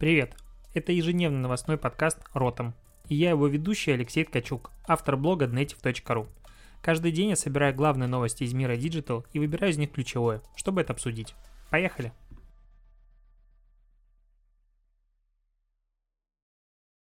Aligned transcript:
Привет! 0.00 0.34
Это 0.72 0.92
ежедневный 0.92 1.40
новостной 1.40 1.76
подкаст 1.76 2.20
«Ротом». 2.32 2.72
И 3.10 3.14
я 3.14 3.28
его 3.28 3.46
ведущий 3.48 3.90
Алексей 3.90 4.24
Ткачук, 4.24 4.70
автор 4.88 5.18
блога 5.18 5.44
Dnetiv.ru. 5.44 6.26
Каждый 6.80 7.12
день 7.12 7.28
я 7.28 7.36
собираю 7.36 7.74
главные 7.74 8.08
новости 8.08 8.44
из 8.44 8.54
мира 8.54 8.78
Digital 8.78 9.26
и 9.34 9.38
выбираю 9.38 9.74
из 9.74 9.76
них 9.76 9.92
ключевое, 9.92 10.40
чтобы 10.56 10.80
это 10.80 10.94
обсудить. 10.94 11.34
Поехали! 11.70 12.14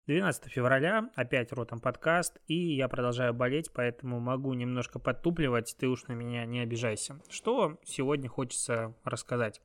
12 0.07 0.51
февраля, 0.51 1.09
опять 1.15 1.53
Ротом 1.53 1.79
подкаст, 1.79 2.41
и 2.47 2.55
я 2.55 2.87
продолжаю 2.87 3.35
болеть, 3.35 3.71
поэтому 3.71 4.19
могу 4.19 4.53
немножко 4.53 4.97
подтупливать, 4.97 5.75
ты 5.79 5.87
уж 5.87 6.07
на 6.07 6.13
меня 6.13 6.45
не 6.45 6.59
обижайся. 6.59 7.21
Что 7.29 7.79
сегодня 7.85 8.27
хочется 8.27 8.95
рассказать? 9.03 9.61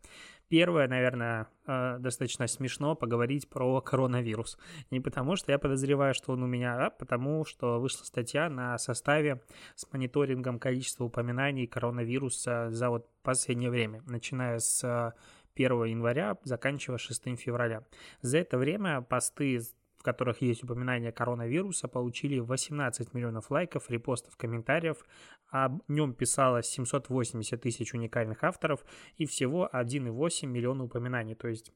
Первое, 0.49 0.87
наверное, 0.87 1.49
э, 1.67 1.97
достаточно 1.99 2.47
смешно 2.47 2.95
поговорить 2.95 3.49
про 3.49 3.81
коронавирус. 3.81 4.59
Не 4.93 5.01
потому, 5.01 5.35
что 5.35 5.51
я 5.51 5.59
подозреваю, 5.59 6.15
что 6.15 6.33
он 6.33 6.43
у 6.45 6.47
меня, 6.47 6.87
а 6.87 6.91
потому, 6.91 7.45
что 7.45 7.81
вышла 7.81 8.05
статья 8.05 8.49
на 8.49 8.79
составе 8.79 9.43
с 9.75 9.91
мониторингом 9.93 10.61
количества 10.61 11.05
упоминаний 11.05 11.67
коронавируса 11.67 12.71
за 12.71 12.91
вот 12.91 13.09
последнее 13.23 13.71
время, 13.71 14.03
начиная 14.07 14.61
с 14.61 15.15
1 15.57 15.85
января, 15.85 16.37
заканчивая 16.45 16.99
6 16.99 17.37
февраля. 17.37 17.85
За 18.21 18.39
это 18.39 18.57
время 18.57 19.01
посты 19.01 19.61
которых 20.07 20.41
есть 20.43 20.63
упоминание 20.65 21.13
коронавируса, 21.13 21.89
получили 21.89 22.39
18 22.39 23.15
миллионов 23.15 23.51
лайков, 23.51 23.91
репостов, 23.91 24.37
комментариев. 24.37 25.05
Об 25.51 25.83
нем 25.89 26.15
писалось 26.15 26.67
780 26.67 27.61
тысяч 27.61 27.95
уникальных 27.95 28.45
авторов 28.45 28.85
и 29.17 29.27
всего 29.27 29.69
1,8 29.73 30.47
миллиона 30.47 30.85
упоминаний. 30.85 31.35
То 31.35 31.49
есть 31.49 31.73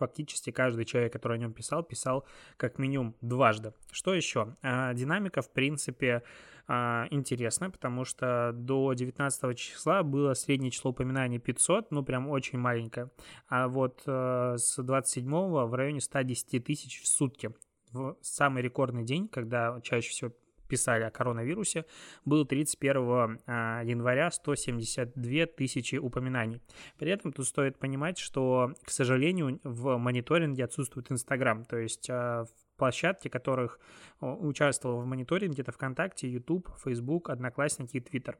фактически 0.00 0.50
каждый 0.50 0.84
человек, 0.84 1.12
который 1.12 1.36
о 1.36 1.40
нем 1.40 1.52
писал, 1.52 1.82
писал 1.82 2.24
как 2.56 2.78
минимум 2.78 3.14
дважды. 3.20 3.72
Что 3.92 4.14
еще? 4.14 4.56
А, 4.62 4.94
динамика, 4.94 5.42
в 5.42 5.50
принципе, 5.50 6.22
а, 6.66 7.06
интересна, 7.10 7.70
потому 7.70 8.04
что 8.04 8.52
до 8.54 8.92
19 8.94 9.58
числа 9.58 10.02
было 10.02 10.34
среднее 10.34 10.70
число 10.70 10.92
упоминаний 10.92 11.38
500, 11.38 11.90
ну 11.90 12.02
прям 12.02 12.28
очень 12.28 12.58
маленькое, 12.58 13.10
а 13.48 13.68
вот 13.68 14.02
э, 14.06 14.54
с 14.56 14.82
27 14.82 15.28
в 15.30 15.74
районе 15.74 16.00
110 16.00 16.64
тысяч 16.64 17.02
в 17.02 17.08
сутки. 17.08 17.52
В 17.92 18.16
самый 18.20 18.62
рекордный 18.62 19.02
день, 19.02 19.26
когда 19.26 19.80
чаще 19.82 20.10
всего 20.10 20.32
писали 20.70 21.02
о 21.02 21.10
коронавирусе, 21.10 21.84
был 22.24 22.46
31 22.46 23.40
а, 23.46 23.82
января 23.84 24.30
172 24.30 25.46
тысячи 25.46 25.96
упоминаний. 25.96 26.62
При 26.98 27.10
этом 27.10 27.32
тут 27.32 27.46
стоит 27.46 27.78
понимать, 27.78 28.18
что, 28.18 28.72
к 28.84 28.90
сожалению, 28.90 29.60
в 29.64 29.96
мониторинге 29.98 30.64
отсутствует 30.64 31.10
Инстаграм, 31.12 31.64
то 31.64 31.76
есть 31.76 32.08
а, 32.08 32.46
площадки, 32.76 33.28
которых 33.28 33.78
участвовал 34.20 35.02
в 35.02 35.06
мониторинге, 35.06 35.62
это 35.62 35.72
ВКонтакте, 35.72 36.30
YouTube, 36.30 36.70
Facebook, 36.82 37.28
Одноклассники 37.28 37.98
и 37.98 38.00
Twitter. 38.00 38.36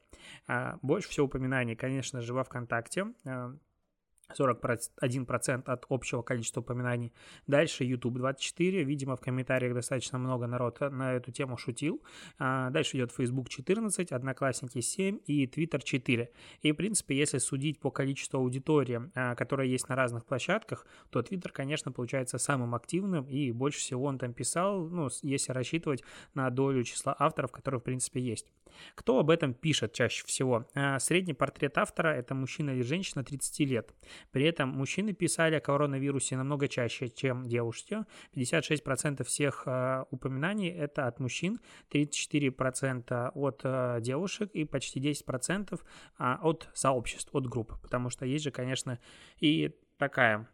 А, 0.47 0.79
больше 0.81 1.11
всего 1.11 1.27
упоминаний, 1.27 1.77
конечно 1.77 2.23
же, 2.23 2.33
во 2.33 2.43
ВКонтакте. 2.45 3.07
41% 4.39 5.63
от 5.65 5.87
общего 5.89 6.23
количества 6.23 6.61
упоминаний. 6.61 7.13
Дальше 7.47 7.85
YouTube 7.85 8.19
24. 8.19 8.85
Видимо, 8.85 9.17
в 9.17 9.21
комментариях 9.21 9.75
достаточно 9.75 10.19
много 10.19 10.47
народ 10.47 10.81
на 10.81 11.15
эту 11.15 11.33
тему 11.33 11.57
шутил. 11.57 12.03
А, 12.39 12.71
дальше 12.71 12.97
идет 12.97 13.13
Facebook 13.13 13.49
14, 13.49 14.13
Одноклассники 14.13 14.81
7 14.81 15.19
и 15.27 15.47
Twitter 15.47 15.81
4. 15.83 16.31
И, 16.63 16.73
в 16.73 16.75
принципе, 16.75 17.17
если 17.17 17.39
судить 17.39 17.81
по 17.81 17.91
количеству 17.91 18.39
аудитории, 18.39 19.11
а, 19.15 19.35
которая 19.35 19.67
есть 19.67 19.89
на 19.89 19.97
разных 19.97 20.25
площадках, 20.25 20.87
то 21.11 21.21
Twitter, 21.21 21.51
конечно, 21.53 21.93
получается 21.93 22.39
самым 22.39 22.75
активным, 22.75 23.25
и 23.25 23.53
больше 23.53 23.81
всего 23.81 24.05
он 24.05 24.19
там 24.19 24.33
писал, 24.33 24.89
ну, 24.89 25.09
если 25.23 25.53
рассчитывать 25.53 26.03
на 26.35 26.51
долю 26.51 26.85
числа 26.85 27.15
авторов, 27.19 27.53
которые, 27.53 27.81
в 27.81 27.85
принципе, 27.85 28.21
есть. 28.21 28.47
Кто 28.95 29.19
об 29.19 29.31
этом 29.31 29.55
пишет 29.55 29.93
чаще 29.93 30.25
всего? 30.27 30.67
А, 30.75 30.99
средний 30.99 31.35
портрет 31.35 31.79
автора– 31.79 32.09
это 32.17 32.35
мужчина 32.35 32.71
или 32.71 32.83
женщина 32.83 33.25
30 33.25 33.61
лет. 33.61 33.95
При 34.31 34.45
этом 34.45 34.69
мужчины 34.71 35.13
писали 35.13 35.57
о 35.57 35.61
коронавирусе 35.61 36.37
намного 36.37 36.69
чаще, 36.69 37.09
чем 37.09 37.47
девушки. 37.47 38.05
56% 38.35 39.25
всех 39.25 39.65
э, 39.67 40.05
упоминаний 40.11 40.69
это 40.69 41.07
от 41.07 41.21
мужчин, 41.21 41.61
34% 41.91 43.31
от 43.35 43.61
э, 43.65 43.99
девушек 44.01 44.51
и 44.53 44.65
почти 44.65 45.01
10% 45.01 45.75
э, 45.75 45.77
а, 46.19 46.39
от 46.43 46.69
сообществ, 46.75 47.31
от 47.35 47.47
групп. 47.47 47.81
Потому 47.83 48.11
что 48.11 48.27
есть 48.27 48.45
же, 48.45 48.51
конечно, 48.51 48.99
и 49.39 49.75
такая 49.99 50.49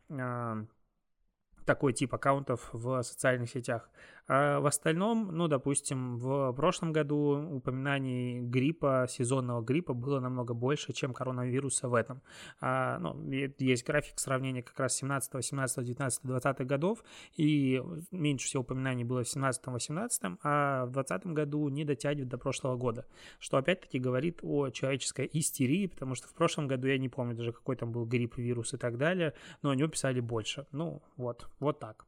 такой 1.66 1.92
тип 1.92 2.14
аккаунтов 2.14 2.70
в 2.72 3.02
социальных 3.02 3.50
сетях. 3.50 3.90
А 4.28 4.60
в 4.60 4.66
остальном, 4.66 5.28
ну, 5.32 5.48
допустим, 5.48 6.16
в 6.16 6.52
прошлом 6.52 6.92
году 6.92 7.56
упоминаний 7.56 8.40
гриппа, 8.40 9.06
сезонного 9.08 9.62
гриппа 9.62 9.94
было 9.94 10.20
намного 10.20 10.54
больше, 10.54 10.92
чем 10.92 11.12
коронавируса 11.12 11.88
в 11.88 11.94
этом. 11.94 12.22
А, 12.60 12.98
ну, 12.98 13.30
есть 13.30 13.86
график 13.86 14.18
сравнения 14.18 14.62
как 14.62 14.78
раз 14.80 14.96
17, 14.96 15.34
18, 15.34 15.84
19, 15.84 16.20
20 16.24 16.66
годов, 16.66 17.04
и 17.36 17.82
меньше 18.10 18.46
всего 18.46 18.62
упоминаний 18.62 19.04
было 19.04 19.22
в 19.22 19.28
17, 19.28 19.66
18, 19.66 20.38
а 20.42 20.86
в 20.86 20.90
20 20.90 21.26
году 21.26 21.68
не 21.68 21.84
дотягивает 21.84 22.28
до 22.28 22.38
прошлого 22.38 22.76
года, 22.76 23.06
что 23.38 23.58
опять-таки 23.58 23.98
говорит 23.98 24.40
о 24.42 24.70
человеческой 24.70 25.30
истерии, 25.32 25.86
потому 25.86 26.14
что 26.14 26.28
в 26.28 26.34
прошлом 26.34 26.66
году 26.66 26.88
я 26.88 26.98
не 26.98 27.08
помню 27.08 27.36
даже 27.36 27.52
какой 27.52 27.76
там 27.76 27.92
был 27.92 28.04
грипп, 28.04 28.38
вирус 28.38 28.74
и 28.74 28.76
так 28.76 28.98
далее, 28.98 29.34
но 29.62 29.70
о 29.70 29.76
нем 29.76 29.90
писали 29.90 30.20
больше. 30.20 30.66
Ну, 30.72 31.02
вот, 31.16 31.48
вот 31.60 31.78
так. 31.78 32.06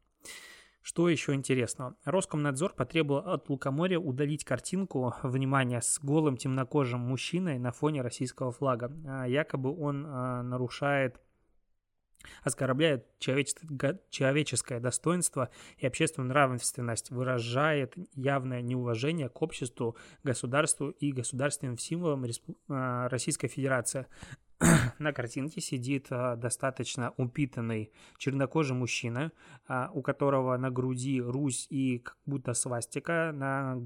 Что 0.88 1.10
еще 1.10 1.34
интересного? 1.34 1.96
Роскомнадзор 2.06 2.72
потребовал 2.72 3.30
от 3.30 3.50
Лукоморья 3.50 3.98
удалить 3.98 4.46
картинку, 4.46 5.12
внимание, 5.22 5.82
с 5.82 6.00
голым 6.02 6.38
темнокожим 6.38 7.00
мужчиной 7.00 7.58
на 7.58 7.72
фоне 7.72 8.00
российского 8.00 8.52
флага. 8.52 8.90
А, 9.06 9.26
якобы 9.28 9.70
он 9.78 10.06
а, 10.08 10.42
нарушает 10.42 11.20
оскорбляет 12.42 13.06
человеческое, 13.18 14.80
достоинство 14.80 15.50
и 15.76 15.86
общественную 15.86 16.28
нравственность, 16.28 17.10
выражает 17.10 17.94
явное 18.14 18.62
неуважение 18.62 19.28
к 19.28 19.40
обществу, 19.42 19.96
государству 20.24 20.90
и 20.90 21.12
государственным 21.12 21.78
символам 21.78 22.24
а, 22.68 23.08
Российской 23.08 23.48
Федерации. 23.48 24.06
на 24.98 25.12
картинке 25.12 25.60
сидит 25.60 26.08
а, 26.10 26.36
достаточно 26.36 27.12
упитанный 27.16 27.92
чернокожий 28.16 28.76
мужчина, 28.76 29.32
а, 29.66 29.90
у 29.92 30.02
которого 30.02 30.56
на 30.56 30.70
груди 30.70 31.20
Русь 31.20 31.66
и 31.70 31.98
как 31.98 32.16
будто 32.26 32.54
свастика, 32.54 33.30
на 33.32 33.80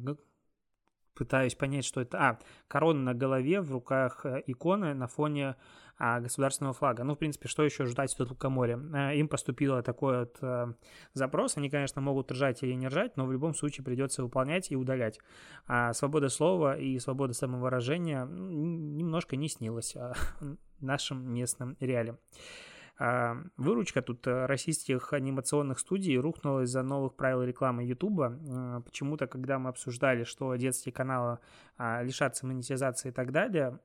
пытаюсь 1.15 1.55
понять, 1.55 1.84
что 1.84 2.00
это. 2.00 2.19
А, 2.19 2.38
корона 2.69 3.00
на 3.00 3.15
голове, 3.15 3.60
в 3.60 3.71
руках 3.71 4.25
э, 4.25 4.43
иконы 4.47 4.94
на 4.94 5.06
фоне 5.06 5.56
государственного 6.02 6.74
флага. 6.74 7.04
Ну, 7.04 7.14
в 7.14 7.18
принципе, 7.18 7.48
что 7.48 7.62
еще 7.62 7.86
ждать 7.86 8.12
от 8.18 8.30
Лукоморья? 8.30 8.80
А, 8.92 9.12
им 9.12 9.28
поступил 9.28 9.80
такой 9.82 10.20
вот 10.20 10.36
а, 10.42 10.74
запрос. 11.14 11.56
Они, 11.56 11.70
конечно, 11.70 12.02
могут 12.02 12.32
ржать 12.32 12.62
или 12.64 12.72
не 12.72 12.88
ржать, 12.88 13.16
но 13.16 13.24
в 13.24 13.32
любом 13.32 13.54
случае 13.54 13.84
придется 13.84 14.24
выполнять 14.24 14.72
и 14.72 14.76
удалять. 14.76 15.20
А 15.68 15.92
свобода 15.92 16.28
слова 16.28 16.76
и 16.76 16.98
свобода 16.98 17.34
самовыражения 17.34 18.24
немножко 18.26 19.36
не 19.36 19.48
снилась 19.48 19.94
а, 19.94 20.14
нашим 20.80 21.32
местным 21.32 21.76
реалиям. 21.78 22.18
Выручка 23.56 24.00
тут 24.02 24.26
э, 24.28 24.46
российских 24.46 25.12
анимационных 25.12 25.80
студий 25.80 26.16
рухнула 26.18 26.60
из-за 26.60 26.82
новых 26.82 27.16
правил 27.16 27.42
рекламы 27.42 27.84
Ютуба. 27.84 28.82
Почему-то, 28.84 29.26
когда 29.26 29.58
мы 29.58 29.70
обсуждали, 29.70 30.22
что 30.22 30.54
детские 30.54 30.92
каналы 30.92 31.38
лишатся 31.78 32.46
монетизации 32.46 33.08
и 33.08 33.12
так 33.12 33.32
далее, 33.32 33.80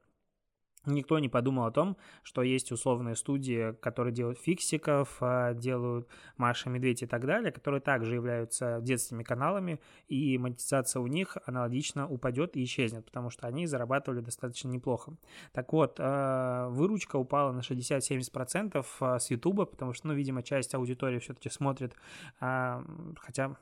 Никто 0.87 1.19
не 1.19 1.29
подумал 1.29 1.65
о 1.65 1.71
том, 1.71 1.97
что 2.23 2.41
есть 2.41 2.71
условные 2.71 3.15
студии, 3.15 3.73
которые 3.73 4.13
делают 4.13 4.39
фиксиков, 4.39 5.17
а, 5.19 5.53
делают 5.53 6.07
Маша 6.37 6.69
Медведь 6.69 7.03
и 7.03 7.05
так 7.05 7.25
далее, 7.25 7.51
которые 7.51 7.81
также 7.81 8.15
являются 8.15 8.79
детскими 8.81 9.23
каналами, 9.23 9.79
и 10.07 10.37
монетизация 10.37 11.01
у 11.01 11.07
них 11.07 11.37
аналогично 11.45 12.07
упадет 12.07 12.55
и 12.55 12.63
исчезнет, 12.63 13.05
потому 13.05 13.29
что 13.29 13.47
они 13.47 13.67
зарабатывали 13.67 14.21
достаточно 14.21 14.69
неплохо. 14.69 15.17
Так 15.51 15.73
вот, 15.73 15.97
а, 15.99 16.69
выручка 16.69 17.17
упала 17.17 17.51
на 17.51 17.61
60-70% 17.61 18.85
а, 19.01 19.19
с 19.19 19.29
YouTube, 19.29 19.69
потому 19.69 19.93
что, 19.93 20.07
ну, 20.07 20.13
видимо, 20.13 20.41
часть 20.41 20.73
аудитории 20.73 21.19
все-таки 21.19 21.49
смотрит, 21.49 21.95
хотя 22.39 23.57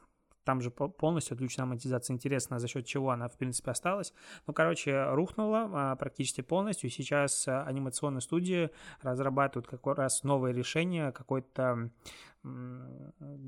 там 0.45 0.61
же 0.61 0.71
полностью 0.71 1.33
отключена 1.33 1.65
монетизация. 1.65 2.13
Интересно, 2.13 2.59
за 2.59 2.67
счет 2.67 2.85
чего 2.85 3.09
она, 3.09 3.27
в 3.27 3.37
принципе, 3.37 3.71
осталась. 3.71 4.13
Ну, 4.47 4.53
короче, 4.53 5.09
рухнула 5.11 5.69
а, 5.73 5.95
практически 5.95 6.41
полностью. 6.41 6.89
Сейчас 6.89 7.47
а, 7.47 7.63
анимационные 7.63 8.21
студии 8.21 8.69
разрабатывают 9.01 9.67
как 9.67 9.85
раз 9.97 10.23
новое 10.23 10.53
решение, 10.53 11.11
какой-то 11.11 11.89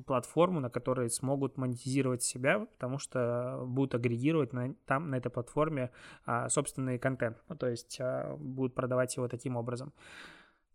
платформу, 0.05 0.59
на 0.59 0.69
которой 0.69 1.09
смогут 1.09 1.57
монетизировать 1.57 2.23
себя, 2.23 2.59
потому 2.59 2.97
что 2.97 3.63
будут 3.67 3.95
агрегировать 3.95 4.53
на, 4.53 4.73
там, 4.85 5.09
на 5.09 5.15
этой 5.15 5.29
платформе 5.29 5.91
а, 6.25 6.49
собственный 6.49 6.97
контент, 6.97 7.37
ну, 7.49 7.55
то 7.55 7.67
есть 7.67 7.97
а, 7.99 8.35
будут 8.37 8.73
продавать 8.73 9.15
его 9.15 9.27
таким 9.27 9.55
образом. 9.55 9.93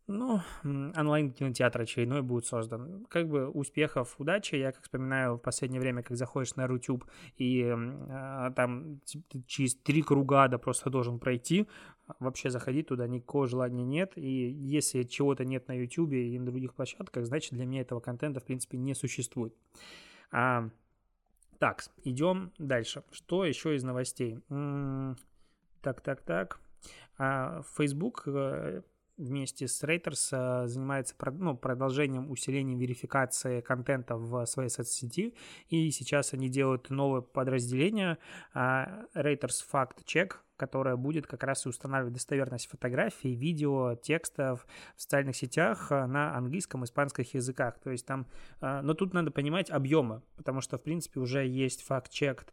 Ну, 0.09 0.41
онлайн-кинотеатр 0.65 1.83
очередной 1.83 2.23
будет 2.23 2.47
создан. 2.47 3.07
Как 3.09 3.29
бы 3.29 3.49
успехов, 3.49 4.15
удачи. 4.19 4.57
Я 4.57 4.73
как 4.73 4.83
вспоминаю 4.83 5.37
в 5.37 5.39
последнее 5.39 5.81
время, 5.81 6.03
как 6.03 6.17
заходишь 6.17 6.57
на 6.57 6.67
Рутюб 6.67 7.05
и 7.37 7.63
э, 7.63 8.51
там 8.57 9.01
через 9.47 9.77
три 9.77 10.03
круга 10.03 10.49
да 10.49 10.59
просто 10.59 10.91
должен 10.91 11.19
пройти, 11.19 11.69
вообще 12.19 12.51
заходить 12.51 12.89
туда 12.89 13.07
никакого 13.07 13.47
желания 13.47 13.85
нет. 13.85 14.13
И 14.17 14.51
если 14.51 15.05
чего-то 15.05 15.45
нет 15.45 15.69
на 15.69 15.73
YouTube 15.73 16.13
и 16.13 16.39
на 16.39 16.47
других 16.47 16.75
площадках, 16.75 17.25
значит 17.27 17.53
для 17.53 17.65
меня 17.65 17.83
этого 17.83 18.01
контента 18.01 18.41
в 18.41 18.45
принципе 18.45 18.79
не 18.79 18.95
существует. 18.95 19.55
А, 20.33 20.69
так, 21.59 21.85
идем 22.03 22.53
дальше. 22.59 23.05
Что 23.13 23.45
еще 23.45 23.77
из 23.77 23.85
новостей? 23.85 24.41
Так, 25.81 26.01
так, 26.01 26.23
так. 26.23 26.61
А, 27.19 27.63
Facebook 27.77 28.25
э, 28.27 28.83
вместе 29.17 29.69
с 29.69 29.83
Reuters 29.83 30.29
э, 30.33 30.67
занимается 30.67 31.15
ну, 31.33 31.57
продолжением 31.57 32.31
усилением 32.31 32.79
верификации 32.79 33.61
контента 33.61 34.17
в 34.17 34.45
своей 34.47 34.69
соцсети, 34.69 35.35
и 35.69 35.91
сейчас 35.91 36.33
они 36.33 36.49
делают 36.49 36.91
новое 36.91 37.21
подразделение 37.21 38.19
а, 38.55 39.07
Reuters 39.15 39.65
Fact 39.71 40.05
Check, 40.05 40.35
которое 40.57 40.97
будет 40.97 41.27
как 41.27 41.43
раз 41.43 41.67
и 41.67 41.69
устанавливать 41.69 42.15
достоверность 42.15 42.69
фотографий, 42.69 43.35
видео, 43.35 43.97
текстов 43.97 44.67
в 44.97 45.03
социальных 45.03 45.37
сетях 45.37 45.91
э, 45.91 46.07
на 46.07 46.37
английском, 46.37 46.85
испанских 46.85 47.35
языках. 47.35 47.79
То 47.81 47.91
есть 47.91 48.07
там, 48.07 48.27
э, 48.61 48.81
но 48.83 48.95
тут 48.95 49.13
надо 49.13 49.31
понимать 49.31 49.71
объемы, 49.71 50.23
потому 50.37 50.61
что, 50.61 50.79
в 50.79 50.83
принципе, 50.83 51.21
уже 51.21 51.47
есть 51.47 51.83
факт-чек 51.83 52.47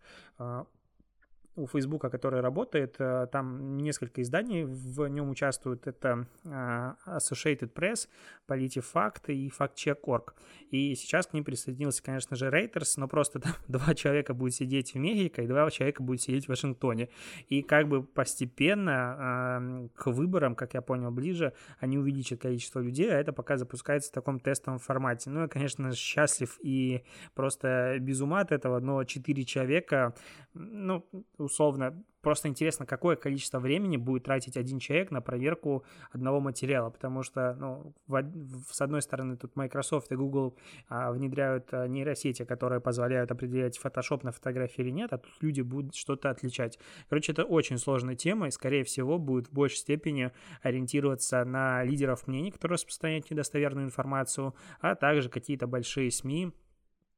у 1.60 1.68
Фейсбука, 1.68 2.10
который 2.10 2.42
работает, 2.42 2.96
э, 3.00 3.28
там 3.32 3.78
несколько 3.78 4.22
изданий 4.22 4.64
в 4.64 5.08
нем 5.08 5.30
участвуют. 5.30 5.88
Это 5.88 6.26
э, 6.46 6.50
Associated 6.50 7.74
Press, 7.74 8.08
PolitiFact 8.48 9.28
и 9.28 9.50
FactCheck.org. 9.50 10.34
И 10.72 10.96
сейчас 10.96 11.28
к 11.28 11.34
ним 11.34 11.44
присоединился, 11.44 12.02
конечно 12.02 12.36
же, 12.36 12.48
Reuters, 12.48 12.94
но 12.98 13.08
просто 13.08 13.40
там 13.40 13.54
два 13.68 13.94
человека 13.94 14.34
будут 14.34 14.56
сидеть 14.56 14.94
в 14.94 14.98
Мехико 14.98 15.42
и 15.42 15.48
два 15.48 15.70
человека 15.70 16.02
будут 16.02 16.22
сидеть 16.22 16.46
в 16.46 16.50
Вашингтоне. 16.50 17.10
И 17.50 17.62
как 17.62 17.88
бы 17.88 18.04
постепенно 18.04 19.90
к 19.96 20.08
выборам, 20.08 20.56
как 20.56 20.74
я 20.74 20.82
понял, 20.82 21.12
ближе, 21.12 21.54
они 21.80 21.98
увеличат 21.98 22.42
количество 22.42 22.80
людей, 22.80 23.12
а 23.12 23.20
это 23.20 23.34
пока 23.34 23.58
запускается 23.58 24.10
в 24.10 24.14
таком 24.14 24.40
тестовом 24.40 24.80
формате. 24.80 25.30
Ну, 25.30 25.42
я, 25.42 25.48
конечно, 25.48 25.94
счастлив 25.94 26.58
и 26.62 27.04
просто 27.34 27.98
без 28.00 28.22
ума 28.22 28.42
от 28.42 28.52
этого, 28.52 28.80
но 28.80 29.04
четыре 29.04 29.44
человека, 29.44 30.14
ну, 30.54 31.06
условно, 31.50 32.04
просто 32.22 32.48
интересно, 32.48 32.86
какое 32.86 33.16
количество 33.16 33.60
времени 33.60 33.98
будет 33.98 34.24
тратить 34.24 34.58
один 34.58 34.80
человек 34.80 35.12
на 35.12 35.22
проверку 35.22 35.84
одного 36.12 36.40
материала, 36.40 36.90
потому 36.90 37.24
что, 37.24 37.56
ну, 37.56 37.94
в, 38.08 38.22
в, 38.22 38.74
с 38.74 38.82
одной 38.82 39.02
стороны, 39.02 39.36
тут 39.36 39.56
Microsoft 39.56 40.12
и 40.12 40.16
Google 40.16 40.56
а, 40.88 41.12
внедряют 41.12 41.74
а, 41.74 41.88
нейросети, 41.88 42.46
которые 42.46 42.82
позволяют 42.82 43.32
определять 43.32 43.80
Photoshop 43.84 44.20
на 44.24 44.32
фотографии 44.32 44.82
или 44.82 44.92
нет, 44.92 45.12
а 45.14 45.18
тут 45.18 45.32
люди 45.42 45.62
будут 45.62 45.96
что-то 45.96 46.30
отличать. 46.30 46.80
Короче, 47.10 47.32
это 47.32 47.44
очень 47.44 47.78
сложная 47.78 48.16
тема, 48.16 48.48
и, 48.48 48.52
скорее 48.52 48.84
всего, 48.84 49.18
будет 49.18 49.48
в 49.48 49.54
большей 49.54 49.78
степени 49.78 50.32
ориентироваться 50.62 51.44
на 51.46 51.84
лидеров 51.84 52.28
мнений, 52.28 52.52
которые 52.52 52.76
распространяют 52.76 53.30
недостоверную 53.32 53.86
информацию, 53.86 54.54
а 54.82 54.96
также 54.96 55.30
какие-то 55.30 55.68
большие 55.68 56.12
СМИ, 56.12 56.54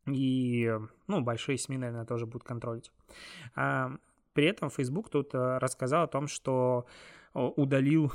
и, 0.07 0.71
ну, 1.07 1.21
большие 1.21 1.57
СМИ, 1.57 1.77
наверное, 1.77 2.05
тоже 2.05 2.25
будут 2.25 2.43
контролить. 2.43 2.91
При 4.33 4.45
этом 4.45 4.69
Facebook 4.69 5.09
тут 5.09 5.33
э, 5.33 5.57
рассказал 5.57 6.03
о 6.03 6.07
том, 6.07 6.27
что 6.27 6.85
удалил 7.33 8.11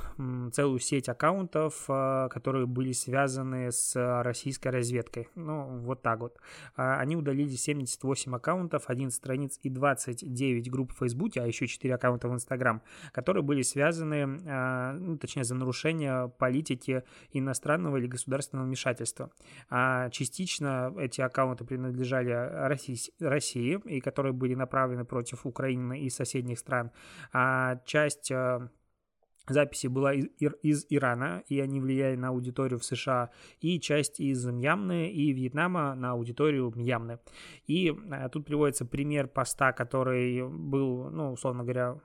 целую 0.52 0.78
сеть 0.78 1.08
аккаунтов, 1.08 1.84
а, 1.88 2.28
которые 2.28 2.66
были 2.66 2.92
связаны 2.92 3.72
с 3.72 3.94
российской 4.22 4.68
разведкой. 4.68 5.28
Ну, 5.34 5.78
вот 5.78 6.02
так 6.02 6.20
вот. 6.20 6.38
А, 6.76 6.98
они 6.98 7.16
удалили 7.16 7.54
78 7.56 8.34
аккаунтов, 8.34 8.84
11 8.88 9.16
страниц 9.16 9.58
и 9.62 9.70
29 9.70 10.70
групп 10.70 10.92
в 10.92 10.98
Фейсбуке, 10.98 11.40
а 11.40 11.46
еще 11.46 11.66
4 11.66 11.94
аккаунта 11.94 12.28
в 12.28 12.34
Инстаграм, 12.34 12.82
которые 13.12 13.42
были 13.42 13.62
связаны, 13.62 14.40
а, 14.46 14.92
ну, 14.92 15.16
точнее, 15.16 15.44
за 15.44 15.54
нарушение 15.54 16.28
политики 16.38 17.02
иностранного 17.30 17.96
или 17.96 18.06
государственного 18.06 18.66
вмешательства. 18.66 19.30
Частично 20.10 20.94
эти 20.98 21.20
аккаунты 21.20 21.64
принадлежали 21.64 22.30
России, 23.20 23.80
и 23.84 24.00
которые 24.00 24.32
были 24.32 24.54
направлены 24.54 25.04
против 25.04 25.46
Украины 25.46 26.00
и 26.00 26.10
соседних 26.10 26.58
стран. 26.58 26.90
А 27.32 27.80
часть 27.84 28.30
записи 29.52 29.86
была 29.86 30.12
из, 30.14 30.28
из 30.62 30.86
Ирана, 30.88 31.42
и 31.48 31.60
они 31.60 31.80
влияли 31.80 32.16
на 32.16 32.28
аудиторию 32.28 32.78
в 32.78 32.84
США, 32.84 33.30
и 33.60 33.80
часть 33.80 34.20
из 34.20 34.44
Мьямны 34.44 35.10
и 35.10 35.32
Вьетнама 35.32 35.94
на 35.94 36.12
аудиторию 36.12 36.72
Мьямны. 36.74 37.18
И 37.66 37.94
а, 38.10 38.28
тут 38.28 38.46
приводится 38.46 38.84
пример 38.84 39.28
поста, 39.28 39.72
который 39.72 40.48
был, 40.48 41.10
ну, 41.10 41.32
условно 41.32 41.62
говоря, 41.62 41.98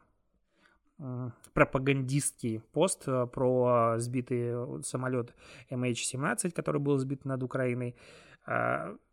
пропагандистский 1.54 2.62
пост 2.74 3.04
э, 3.08 3.26
про 3.26 3.96
сбитый 3.98 4.84
самолет 4.84 5.34
MH17, 5.72 6.52
который 6.52 6.80
был 6.80 6.98
сбит 7.00 7.26
над 7.26 7.42
Украиной. 7.42 7.96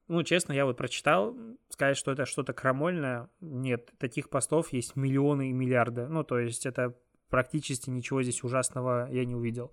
Ну, 0.09 0.23
честно, 0.23 0.55
я 0.55 0.65
вот 0.65 0.79
прочитал, 0.79 1.37
сказать, 1.69 1.99
что 1.99 2.13
это 2.13 2.25
что-то 2.25 2.55
крамольное, 2.55 3.29
нет, 3.43 3.93
таких 3.99 4.31
постов 4.31 4.73
есть 4.73 4.97
миллионы 4.97 5.51
и 5.51 5.53
миллиарды. 5.53 6.07
Ну, 6.07 6.25
то 6.25 6.39
есть 6.39 6.65
это 6.65 6.95
практически 7.29 7.91
ничего 7.91 8.23
здесь 8.23 8.43
ужасного 8.45 9.09
я 9.11 9.25
не 9.25 9.35
увидел. 9.35 9.73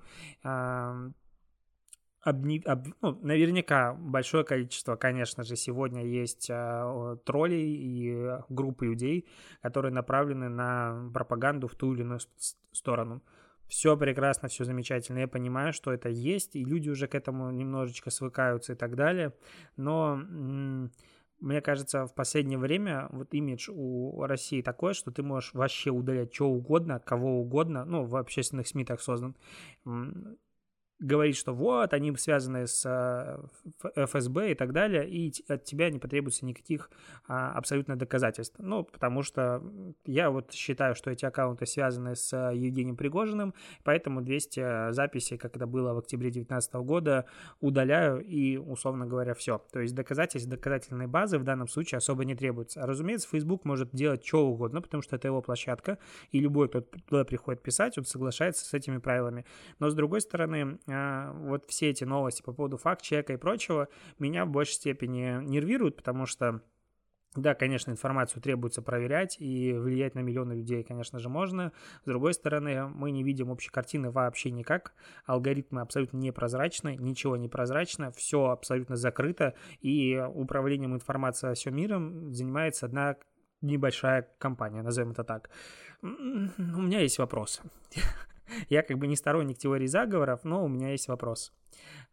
Обни, 2.25 2.59
об, 2.65 2.87
ну, 3.01 3.19
наверняка 3.21 3.93
большое 3.93 4.43
количество, 4.43 4.95
конечно 4.95 5.43
же, 5.43 5.55
сегодня 5.55 6.03
есть 6.03 6.49
э, 6.49 7.17
троллей 7.23 7.75
и 7.75 8.39
группы 8.49 8.87
людей, 8.87 9.27
которые 9.61 9.91
направлены 9.91 10.49
на 10.49 11.11
пропаганду 11.13 11.67
в 11.67 11.75
ту 11.75 11.93
или 11.93 12.01
иную 12.01 12.19
сторону. 12.71 13.21
Все 13.67 13.95
прекрасно, 13.95 14.47
все 14.47 14.63
замечательно. 14.63 15.19
Я 15.19 15.27
понимаю, 15.27 15.71
что 15.71 15.91
это 15.93 16.09
есть, 16.09 16.55
и 16.55 16.65
люди 16.65 16.89
уже 16.89 17.07
к 17.07 17.13
этому 17.13 17.51
немножечко 17.51 18.09
свыкаются 18.09 18.73
и 18.73 18.75
так 18.75 18.95
далее. 18.95 19.31
Но 19.77 20.19
мне 21.39 21.61
кажется, 21.61 22.05
в 22.07 22.13
последнее 22.13 22.57
время 22.57 23.07
вот 23.11 23.33
имидж 23.33 23.69
у 23.71 24.23
России 24.25 24.61
такой, 24.61 24.93
что 24.93 25.11
ты 25.11 25.23
можешь 25.23 25.53
вообще 25.53 25.91
удалять 25.91 26.33
что 26.33 26.49
угодно, 26.49 26.99
кого 26.99 27.39
угодно, 27.39 27.85
ну, 27.85 28.03
в 28.03 28.15
общественных 28.15 28.67
СМИ 28.67 28.85
так 28.85 29.01
создан, 29.01 29.35
говорит, 30.99 31.35
что 31.35 31.53
вот, 31.53 31.93
они 31.93 32.15
связаны 32.15 32.67
с 32.67 32.85
э, 32.85 34.05
ФСБ 34.05 34.51
и 34.51 34.55
так 34.55 34.71
далее, 34.71 35.07
и 35.09 35.33
от 35.47 35.63
тебя 35.65 35.89
не 35.89 35.99
потребуется 35.99 36.45
никаких 36.45 36.89
а, 37.27 37.51
абсолютно 37.51 37.97
доказательств. 37.97 38.55
Ну, 38.59 38.83
потому 38.83 39.21
что 39.21 39.61
я 40.05 40.29
вот 40.29 40.53
считаю, 40.53 40.95
что 40.95 41.11
эти 41.11 41.25
аккаунты 41.25 41.65
связаны 41.65 42.15
с 42.15 42.33
Евгением 42.33 42.95
Пригожиным, 42.95 43.53
поэтому 43.83 44.21
200 44.21 44.93
записей, 44.93 45.37
как 45.37 45.55
это 45.57 45.67
было 45.67 45.93
в 45.93 45.97
октябре 45.97 46.29
2019 46.29 46.73
года, 46.75 47.25
удаляю 47.59 48.23
и, 48.23 48.57
условно 48.57 49.05
говоря, 49.05 49.33
все. 49.33 49.61
То 49.71 49.81
есть 49.81 49.95
доказательств, 49.95 50.49
доказательной 50.49 51.07
базы 51.07 51.37
в 51.37 51.43
данном 51.43 51.67
случае 51.67 51.97
особо 51.97 52.23
не 52.23 52.35
требуется. 52.35 52.85
Разумеется, 52.85 53.27
Facebook 53.29 53.65
может 53.65 53.89
делать 53.91 54.25
что 54.25 54.47
угодно, 54.47 54.81
потому 54.81 55.03
что 55.03 55.17
это 55.17 55.27
его 55.27 55.41
площадка, 55.41 55.97
и 56.31 56.39
любой, 56.39 56.69
кто 56.69 56.81
туда 56.81 57.25
приходит 57.25 57.61
писать, 57.61 57.97
он 57.97 58.05
соглашается 58.05 58.65
с 58.65 58.73
этими 58.73 58.97
правилами. 58.97 59.45
Но, 59.79 59.89
с 59.89 59.93
другой 59.93 60.21
стороны, 60.21 60.79
вот 60.87 61.65
все 61.67 61.89
эти 61.89 62.03
новости 62.03 62.41
по 62.41 62.53
поводу 62.53 62.77
факт-чека 62.77 63.33
и 63.33 63.37
прочего 63.37 63.87
меня 64.19 64.45
в 64.45 64.49
большей 64.49 64.73
степени 64.73 65.43
нервируют, 65.43 65.95
потому 65.97 66.25
что 66.25 66.61
да, 67.35 67.53
конечно, 67.53 67.91
информацию 67.91 68.41
требуется 68.41 68.81
проверять 68.81 69.35
и 69.39 69.73
влиять 69.73 70.15
на 70.15 70.19
миллионы 70.19 70.53
людей, 70.53 70.83
конечно 70.83 71.19
же, 71.19 71.27
можно. 71.27 71.73
С 72.03 72.05
другой 72.05 72.33
стороны, 72.33 72.87
мы 72.87 73.11
не 73.11 73.23
видим 73.23 73.49
общей 73.49 73.69
картины 73.69 74.09
вообще 74.09 74.51
никак. 74.51 74.93
Алгоритмы 75.25 75.81
абсолютно 75.81 76.17
непрозрачны, 76.17 76.95
ничего 76.95 77.35
не 77.35 77.49
прозрачно, 77.49 78.11
все 78.11 78.45
абсолютно 78.45 78.95
закрыто, 78.95 79.53
и 79.81 80.17
управлением 80.33 80.93
информацией 80.93 81.55
всем 81.55 81.75
миром 81.75 82.33
занимается 82.33 82.85
одна 82.85 83.17
небольшая 83.61 84.29
компания, 84.37 84.81
назовем 84.81 85.11
это 85.11 85.23
так. 85.23 85.49
У 86.01 86.07
меня 86.07 87.01
есть 87.01 87.17
вопрос. 87.17 87.61
Я 88.69 88.81
как 88.83 88.97
бы 88.97 89.07
не 89.07 89.15
сторонник 89.15 89.57
теории 89.57 89.87
заговоров, 89.87 90.43
но 90.43 90.63
у 90.63 90.67
меня 90.67 90.91
есть 90.91 91.07
вопрос. 91.07 91.53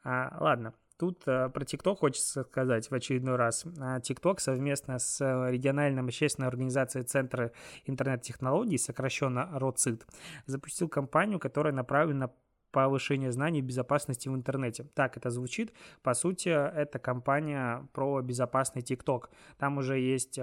А, 0.04 0.36
ладно, 0.40 0.74
тут 0.98 1.22
а, 1.26 1.48
про 1.48 1.64
ТикТок 1.64 2.00
хочется 2.00 2.44
сказать 2.44 2.90
в 2.90 2.94
очередной 2.94 3.36
раз. 3.36 3.64
А, 3.80 4.00
ТикТок 4.00 4.40
совместно 4.40 4.98
с 4.98 5.20
региональной 5.50 6.02
общественной 6.02 6.48
организацией 6.48 7.04
Центра 7.04 7.52
интернет-технологий, 7.84 8.78
сокращенно 8.78 9.48
РОЦИТ, 9.52 10.06
запустил 10.46 10.88
кампанию, 10.88 11.38
которая 11.38 11.72
направлена 11.72 12.30
повышение 12.70 13.30
знаний 13.32 13.60
безопасности 13.60 14.28
в 14.28 14.34
интернете. 14.34 14.84
Так 14.94 15.18
это 15.18 15.28
звучит. 15.28 15.74
По 16.02 16.14
сути, 16.14 16.48
это 16.48 16.98
компания 16.98 17.86
про 17.92 18.22
безопасный 18.22 18.80
ТикТок. 18.80 19.28
Там 19.58 19.76
уже 19.76 19.98
есть 19.98 20.38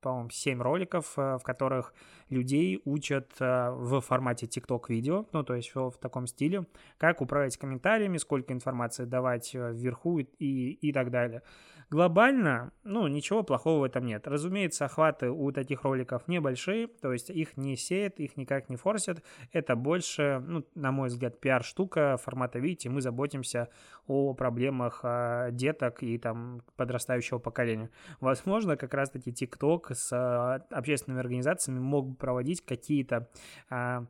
по-моему, 0.00 0.30
7 0.30 0.62
роликов, 0.62 1.12
э, 1.16 1.38
в 1.38 1.42
которых 1.42 1.94
людей 2.28 2.80
учат 2.84 3.32
э, 3.40 3.70
в 3.70 4.00
формате 4.00 4.46
TikTok 4.46 4.84
видео, 4.88 5.26
ну, 5.32 5.42
то 5.42 5.54
есть 5.54 5.74
в 5.74 5.92
таком 6.00 6.26
стиле, 6.26 6.66
как 6.98 7.20
управлять 7.20 7.56
комментариями, 7.56 8.18
сколько 8.18 8.52
информации 8.52 9.04
давать 9.04 9.54
э, 9.54 9.72
вверху 9.72 10.18
и, 10.18 10.26
и 10.72 10.92
так 10.92 11.10
далее. 11.10 11.42
Глобально, 11.90 12.72
ну, 12.84 13.08
ничего 13.08 13.42
плохого 13.42 13.80
в 13.80 13.82
этом 13.82 14.06
нет. 14.06 14.28
Разумеется, 14.28 14.84
охваты 14.84 15.28
у 15.28 15.50
таких 15.50 15.82
роликов 15.82 16.28
небольшие, 16.28 16.86
то 16.86 17.12
есть 17.12 17.30
их 17.30 17.56
не 17.56 17.76
сеет, 17.76 18.20
их 18.20 18.36
никак 18.36 18.68
не 18.68 18.76
форсят. 18.76 19.24
Это 19.50 19.74
больше, 19.74 20.40
ну, 20.46 20.64
на 20.76 20.92
мой 20.92 21.08
взгляд, 21.08 21.40
пиар-штука 21.40 22.16
формата, 22.16 22.60
видите, 22.60 22.90
мы 22.90 23.00
заботимся 23.00 23.70
о 24.06 24.34
проблемах 24.34 25.04
деток 25.50 26.04
и 26.04 26.16
там 26.18 26.62
подрастающего 26.76 27.40
поколения. 27.40 27.90
Возможно, 28.20 28.76
как 28.76 28.94
раз-таки 28.94 29.32
TikTok 29.32 29.89
с 29.94 30.12
а, 30.12 30.56
общественными 30.70 31.20
организациями 31.20 31.78
мог 31.78 32.08
бы 32.10 32.16
проводить 32.16 32.64
какие-то 32.64 33.28
а, 33.68 34.06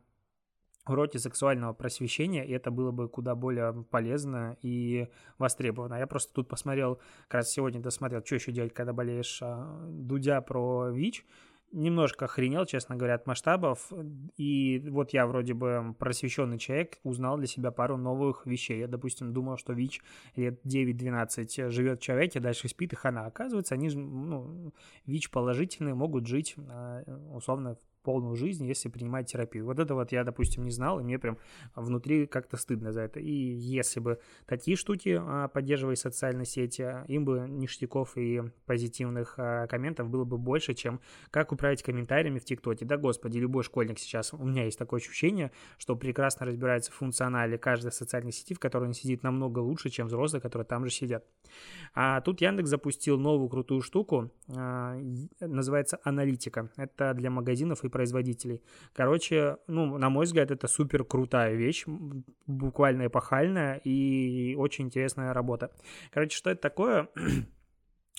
уроки 0.87 1.17
сексуального 1.17 1.73
просвещения, 1.73 2.45
и 2.45 2.51
это 2.51 2.71
было 2.71 2.91
бы 2.91 3.07
куда 3.07 3.35
более 3.35 3.83
полезно 3.89 4.57
и 4.61 5.07
востребовано. 5.37 5.95
Я 5.95 6.07
просто 6.07 6.33
тут 6.33 6.47
посмотрел, 6.47 6.99
как 7.27 7.35
раз 7.35 7.51
сегодня 7.51 7.81
досмотрел, 7.81 8.23
что 8.25 8.35
еще 8.35 8.51
делать, 8.51 8.73
когда 8.73 8.93
болеешь, 8.93 9.39
а, 9.41 9.87
Дудя 9.89 10.41
про 10.41 10.89
ВИЧ, 10.89 11.25
немножко 11.71 12.25
охренел, 12.25 12.65
честно 12.65 12.95
говоря, 12.95 13.15
от 13.15 13.27
масштабов. 13.27 13.91
И 14.37 14.83
вот 14.89 15.11
я 15.13 15.25
вроде 15.27 15.53
бы 15.53 15.95
просвещенный 15.97 16.57
человек, 16.57 16.97
узнал 17.03 17.37
для 17.37 17.47
себя 17.47 17.71
пару 17.71 17.97
новых 17.97 18.45
вещей. 18.45 18.79
Я, 18.79 18.87
допустим, 18.87 19.33
думал, 19.33 19.57
что 19.57 19.73
ВИЧ 19.73 20.01
лет 20.35 20.65
9-12 20.65 21.69
живет 21.69 21.99
в 21.99 22.03
человеке, 22.03 22.39
дальше 22.39 22.67
спит 22.67 22.93
и 22.93 22.95
хана. 22.95 23.25
Оказывается, 23.25 23.75
они 23.75 23.89
ну, 23.89 24.73
ВИЧ 25.05 25.31
положительные 25.31 25.95
могут 25.95 26.27
жить 26.27 26.55
а, 26.69 27.03
условно 27.33 27.77
полную 28.03 28.35
жизнь, 28.35 28.65
если 28.65 28.89
принимать 28.89 29.31
терапию. 29.31 29.65
Вот 29.65 29.79
это 29.79 29.95
вот 29.95 30.11
я, 30.11 30.23
допустим, 30.23 30.63
не 30.63 30.71
знал, 30.71 30.99
и 30.99 31.03
мне 31.03 31.19
прям 31.19 31.37
внутри 31.75 32.25
как-то 32.27 32.57
стыдно 32.57 32.91
за 32.91 33.01
это. 33.01 33.19
И 33.19 33.31
если 33.31 33.99
бы 33.99 34.19
такие 34.45 34.75
штуки 34.77 35.19
а, 35.19 35.47
поддерживали 35.47 35.95
социальные 35.95 36.45
сети, 36.45 36.87
им 37.07 37.25
бы 37.25 37.45
ништяков 37.47 38.17
и 38.17 38.41
позитивных 38.65 39.35
а, 39.37 39.67
комментов 39.67 40.09
было 40.09 40.25
бы 40.25 40.37
больше, 40.37 40.73
чем 40.73 40.99
как 41.29 41.51
управить 41.51 41.83
комментариями 41.83 42.39
в 42.39 42.45
ТикТоке. 42.45 42.85
Да, 42.85 42.97
господи, 42.97 43.37
любой 43.37 43.63
школьник 43.63 43.99
сейчас, 43.99 44.33
у 44.33 44.43
меня 44.43 44.65
есть 44.65 44.79
такое 44.79 44.99
ощущение, 44.99 45.51
что 45.77 45.95
прекрасно 45.95 46.45
разбирается 46.45 46.91
в 46.91 46.95
функционале 46.95 47.57
каждой 47.57 47.91
социальной 47.91 48.31
сети, 48.31 48.53
в 48.53 48.59
которой 48.59 48.85
он 48.85 48.93
сидит 48.93 49.23
намного 49.23 49.59
лучше, 49.59 49.89
чем 49.89 50.07
взрослые, 50.07 50.41
которые 50.41 50.65
там 50.65 50.85
же 50.85 50.91
сидят. 50.91 51.25
А 51.93 52.21
тут 52.21 52.41
Яндекс 52.41 52.69
запустил 52.69 53.19
новую 53.19 53.49
крутую 53.49 53.81
штуку, 53.81 54.31
а, 54.47 54.97
называется 55.39 55.99
аналитика. 56.03 56.69
Это 56.77 57.13
для 57.13 57.29
магазинов 57.29 57.83
и 57.83 57.89
производителей. 57.91 58.61
Короче, 58.93 59.57
ну, 59.67 59.97
на 59.97 60.09
мой 60.09 60.25
взгляд, 60.25 60.49
это 60.49 60.67
супер 60.67 61.03
крутая 61.03 61.53
вещь, 61.53 61.85
буквально 62.47 63.05
эпохальная 63.07 63.75
и 63.83 64.55
очень 64.57 64.85
интересная 64.85 65.33
работа. 65.33 65.71
Короче, 66.11 66.35
что 66.35 66.49
это 66.49 66.61
такое? 66.61 67.09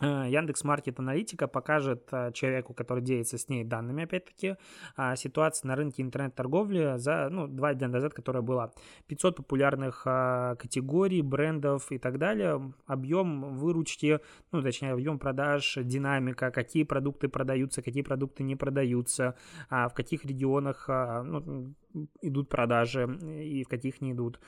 Э, 0.00 0.26
Яндекс 0.28 0.64
Маркет 0.64 0.98
Аналитика 0.98 1.46
покажет 1.46 2.08
э, 2.12 2.32
человеку, 2.32 2.72
который 2.72 3.02
делится 3.02 3.36
с 3.36 3.48
ней 3.48 3.62
данными, 3.62 4.04
опять-таки, 4.04 4.56
а, 4.96 5.16
ситуацию 5.16 5.68
на 5.68 5.76
рынке 5.76 6.02
интернет-торговли 6.02 6.94
за 6.96 7.28
ну, 7.30 7.46
два 7.46 7.74
дня 7.74 7.88
назад, 7.88 8.14
которая 8.14 8.42
была. 8.42 8.72
500 9.08 9.36
популярных 9.36 10.02
а, 10.06 10.56
категорий, 10.56 11.20
брендов 11.20 11.92
и 11.92 11.98
так 11.98 12.18
далее, 12.18 12.72
объем 12.86 13.56
выручки, 13.56 14.20
ну, 14.50 14.62
точнее, 14.62 14.92
объем 14.92 15.18
продаж, 15.18 15.76
динамика, 15.82 16.50
какие 16.50 16.84
продукты 16.84 17.28
продаются, 17.28 17.82
какие 17.82 18.02
продукты 18.02 18.44
не 18.44 18.56
продаются, 18.56 19.36
а, 19.68 19.88
в 19.88 19.94
каких 19.94 20.24
регионах 20.24 20.88
ну, 20.88 21.74
идут 22.22 22.48
продажи 22.48 23.04
и 23.22 23.64
в 23.64 23.68
каких 23.68 24.00
не 24.00 24.12
идут, 24.12 24.40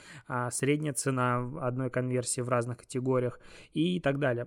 средняя 0.50 0.94
цена 0.94 1.36
одной 1.60 1.90
конверсии 1.90 2.40
в 2.40 2.48
разных 2.48 2.78
категориях 2.78 3.38
и 3.74 4.00
так 4.00 4.18
далее 4.18 4.46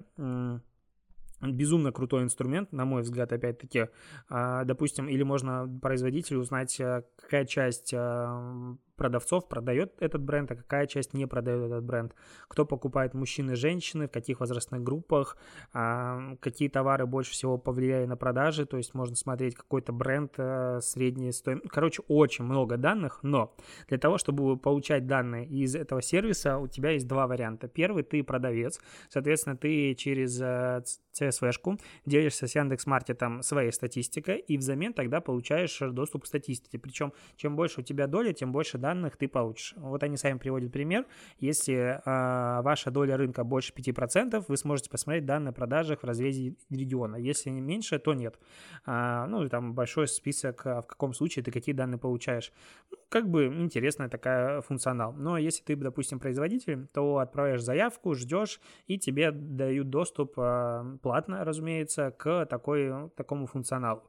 безумно 1.42 1.92
крутой 1.92 2.24
инструмент, 2.24 2.72
на 2.72 2.86
мой 2.86 3.02
взгляд, 3.02 3.32
опять-таки. 3.32 3.88
А, 4.30 4.64
допустим, 4.64 5.08
или 5.08 5.24
можно 5.24 5.68
производителю 5.82 6.40
узнать, 6.40 6.80
э, 6.80 7.04
какая 7.16 7.46
часть 7.46 7.94
э, 7.94 8.76
продавцов 8.98 9.48
продает 9.48 9.94
этот 10.00 10.22
бренд, 10.22 10.52
а 10.52 10.56
какая 10.56 10.88
часть 10.88 11.14
не 11.14 11.26
продает 11.28 11.64
этот 11.68 11.84
бренд. 11.84 12.14
Кто 12.48 12.66
покупает 12.66 13.14
мужчины, 13.14 13.56
женщины, 13.56 14.08
в 14.08 14.12
каких 14.12 14.40
возрастных 14.40 14.84
группах, 14.84 15.38
а, 15.72 16.36
какие 16.42 16.68
товары 16.68 17.06
больше 17.06 17.32
всего 17.32 17.58
повлияли 17.58 18.06
на 18.06 18.18
продажи, 18.18 18.66
то 18.66 18.78
есть 18.78 18.94
можно 18.94 19.16
смотреть 19.16 19.56
какой-то 19.56 19.94
бренд 19.94 20.34
а, 20.38 20.80
средней 20.82 21.32
стоимости. 21.32 21.68
Короче, 21.70 22.02
очень 22.08 22.44
много 22.44 22.78
данных, 22.78 23.20
но 23.22 23.56
для 23.88 23.98
того, 23.98 24.18
чтобы 24.18 24.58
получать 24.58 25.06
данные 25.08 25.46
из 25.46 25.76
этого 25.76 26.02
сервиса, 26.02 26.58
у 26.58 26.68
тебя 26.68 26.92
есть 26.92 27.08
два 27.08 27.28
варианта. 27.28 27.68
Первый, 27.68 28.04
ты 28.04 28.24
продавец, 28.24 28.80
соответственно, 29.10 29.56
ты 29.56 29.94
через 29.94 30.42
CSV-шку 30.42 31.80
делишься 32.06 32.48
с 32.48 32.56
Яндекс.Маркетом 32.56 33.44
своей 33.44 33.72
статистикой 33.72 34.40
и 34.40 34.58
взамен 34.58 34.94
тогда 34.94 35.22
получаешь 35.22 35.78
доступ 35.80 36.24
к 36.24 36.28
статистике. 36.28 36.80
Причем, 36.80 37.14
чем 37.36 37.56
больше 37.56 37.82
у 37.82 37.84
тебя 37.84 38.08
доля, 38.08 38.34
тем 38.34 38.52
больше 38.52 38.78
данных 38.78 38.87
ты 39.18 39.28
получишь. 39.28 39.74
Вот 39.78 40.04
они 40.04 40.18
сами 40.18 40.38
приводят 40.38 40.72
пример. 40.72 41.06
Если 41.40 41.76
э, 41.76 42.62
ваша 42.62 42.92
доля 42.92 43.18
рынка 43.18 43.44
больше 43.44 43.74
5%, 43.74 44.46
вы 44.48 44.58
сможете 44.58 44.90
посмотреть 44.90 45.26
данные 45.26 45.50
о 45.50 45.54
продажах 45.54 46.02
в 46.02 46.04
разрезе 46.06 46.56
региона. 46.70 47.16
Если 47.16 47.50
меньше, 47.50 48.00
то 48.00 48.14
нет. 48.14 48.40
А, 48.86 49.26
ну, 49.28 49.48
там 49.50 49.74
большой 49.74 50.08
список, 50.08 50.66
а, 50.66 50.82
в 50.82 50.88
каком 50.88 51.14
случае 51.14 51.44
ты 51.44 51.52
какие 51.52 51.76
данные 51.76 51.98
получаешь. 51.98 52.52
Ну, 52.92 52.98
как 53.10 53.30
бы 53.30 53.46
интересная 53.46 54.10
такая 54.10 54.62
функционал. 54.62 55.14
Но 55.14 55.38
если 55.38 55.64
ты, 55.64 55.76
допустим, 55.76 56.20
производитель, 56.20 56.88
то 56.88 57.18
отправляешь 57.18 57.62
заявку, 57.62 58.16
ждешь, 58.16 58.60
и 58.88 58.98
тебе 58.98 59.32
дают 59.32 59.90
доступ 59.90 60.34
э, 60.38 60.98
платно, 61.02 61.44
разумеется, 61.44 62.12
к 62.12 62.46
такой, 62.46 63.10
такому 63.16 63.46
функционалу. 63.46 64.04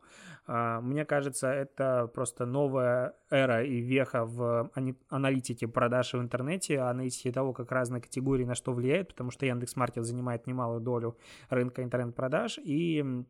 Мне 0.47 1.05
кажется, 1.05 1.53
это 1.53 2.11
просто 2.15 2.47
новая 2.47 3.15
эра 3.29 3.63
и 3.65 3.81
веха 3.81 4.25
в 4.25 4.68
аналитике 5.09 5.67
продаж 5.69 6.15
в 6.15 6.21
интернете, 6.21 6.81
аналитике 6.81 7.33
того, 7.33 7.53
как 7.53 7.73
разные 7.73 8.01
категории 8.01 8.45
на 8.45 8.55
что 8.55 8.73
влияют, 8.73 9.09
потому 9.09 9.31
что 9.31 9.47
Яндекс.Маркет 9.47 10.05
занимает 10.05 10.47
немалую 10.47 10.81
долю 10.81 11.17
рынка 11.51 11.83
интернет-продаж, 11.83 12.59
и 12.65 13.25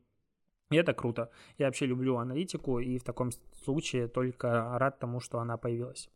это 0.70 0.92
круто. 0.92 1.30
Я 1.56 1.66
вообще 1.66 1.86
люблю 1.86 2.16
аналитику, 2.16 2.78
и 2.78 2.98
в 2.98 3.04
таком 3.04 3.30
случае 3.64 4.08
только 4.08 4.78
рад 4.78 4.98
тому, 4.98 5.20
что 5.20 5.38
она 5.38 5.56
появилась. 5.56 6.10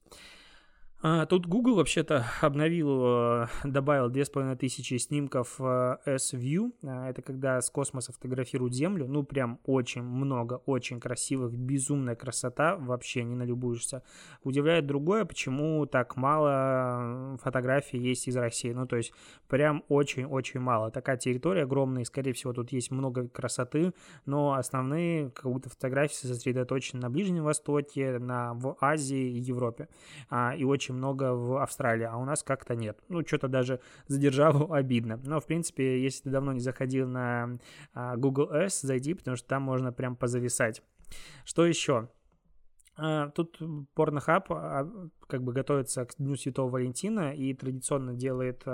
А, 1.05 1.27
тут 1.27 1.47
Google 1.47 1.75
вообще-то 1.75 2.27
обновил, 2.41 3.49
добавил 3.65 4.09
2500 4.09 5.01
снимков 5.01 5.57
э, 5.59 5.97
S-View. 6.07 6.73
А, 6.85 7.11
это 7.11 7.23
когда 7.23 7.61
с 7.61 7.71
космоса 7.71 8.13
фотографируют 8.13 8.73
Землю. 8.73 9.09
Ну, 9.09 9.25
прям 9.25 9.59
очень 9.65 10.03
много, 10.03 10.63
очень 10.65 11.01
красивых, 11.01 11.55
безумная 11.57 12.15
красота. 12.15 12.77
Вообще 12.77 13.25
не 13.25 13.35
налюбуешься. 13.35 14.05
Удивляет 14.45 14.87
другое, 14.87 15.25
почему 15.25 15.87
так 15.87 16.17
мало 16.17 17.37
фотографий 17.43 17.99
есть 17.99 18.29
из 18.29 18.37
России. 18.37 18.71
Ну, 18.71 18.87
то 18.87 18.95
есть 18.95 19.13
прям 19.49 19.83
очень-очень 19.89 20.61
мало. 20.61 20.93
Такая 20.93 21.17
территория 21.17 21.65
огромная, 21.65 22.03
и, 22.03 22.05
скорее 22.05 22.33
всего, 22.33 22.53
тут 22.53 22.71
есть 22.71 22.93
много 22.93 23.27
красоты, 23.27 23.93
но 24.25 24.53
основные 24.53 25.31
как 25.31 25.51
будто 25.51 25.69
фотографии 25.69 26.15
сосредоточены 26.15 27.03
на 27.03 27.11
Ближнем 27.11 27.43
Востоке, 27.43 28.21
на, 28.21 28.55
в 28.55 28.77
Азии 28.81 29.33
и 29.33 29.41
Европе. 29.41 29.89
А, 30.31 30.55
и 30.57 30.63
очень 30.63 30.92
очень 30.93 30.99
много 30.99 31.35
в 31.35 31.63
Австралии, 31.63 32.05
а 32.05 32.17
у 32.17 32.25
нас 32.25 32.43
как-то 32.43 32.75
нет. 32.75 32.99
Ну, 33.09 33.25
что-то 33.27 33.49
даже 33.49 33.81
за 34.09 34.19
державу 34.19 34.73
обидно. 34.73 35.21
Но, 35.25 35.41
в 35.41 35.47
принципе, 35.47 36.03
если 36.03 36.25
ты 36.25 36.31
давно 36.31 36.53
не 36.53 36.61
заходил 36.61 37.09
на 37.09 37.59
а, 37.95 38.17
Google 38.17 38.51
Earth, 38.53 38.81
зайди, 38.83 39.15
потому 39.15 39.37
что 39.37 39.49
там 39.49 39.63
можно 39.63 39.93
прям 39.93 40.17
позависать. 40.17 40.83
Что 41.45 41.67
еще? 41.67 42.09
А, 42.97 43.29
тут 43.31 43.61
Pornhub 43.97 44.45
а, 44.51 44.89
как 45.27 45.43
бы 45.43 45.53
готовится 45.53 46.05
к 46.05 46.17
Дню 46.17 46.37
Святого 46.37 46.71
Валентина 46.71 47.35
и 47.35 47.55
традиционно 47.55 48.15
делает 48.15 48.67